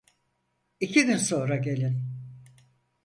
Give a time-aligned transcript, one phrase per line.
[0.79, 2.03] İki gün sonra gelin!